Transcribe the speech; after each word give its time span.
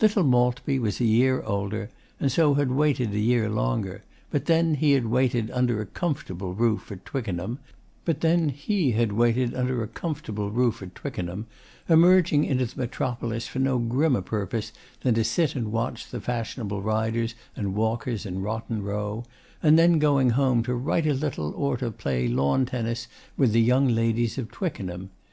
Little 0.00 0.24
Maltby 0.24 0.80
was 0.80 0.98
a 0.98 1.04
year 1.04 1.40
older, 1.44 1.88
and 2.18 2.32
so 2.32 2.54
had 2.54 2.72
waited 2.72 3.12
a 3.14 3.18
year 3.20 3.48
longer; 3.48 4.02
but 4.28 4.46
then, 4.46 4.74
he 4.74 4.90
had 4.90 5.06
waited 5.06 5.52
under 5.52 5.80
a 5.80 5.86
comfortable 5.86 6.52
roof 6.52 6.90
at 6.90 7.04
Twickenham, 7.04 7.60
emerging 8.04 8.54
into 12.44 12.64
the 12.64 12.76
metropolis 12.76 13.46
for 13.46 13.58
no 13.60 13.78
grimmer 13.78 14.20
purpose 14.22 14.72
than 15.02 15.14
to 15.14 15.22
sit 15.22 15.54
and 15.54 15.70
watch 15.70 16.10
the 16.10 16.20
fashionable 16.20 16.82
riders 16.82 17.36
and 17.54 17.76
walkers 17.76 18.26
in 18.26 18.42
Rotten 18.42 18.82
Row, 18.82 19.24
and 19.62 19.78
then 19.78 20.00
going 20.00 20.30
home 20.30 20.64
to 20.64 20.74
write 20.74 21.06
a 21.06 21.14
little, 21.14 21.52
or 21.54 21.76
to 21.76 21.92
play 21.92 22.26
lawn 22.26 22.66
tennis 22.66 23.06
with 23.36 23.52
the 23.52 23.62
young 23.62 23.86
ladies 23.86 24.38
of 24.38 24.50
Twickenham. 24.50 25.10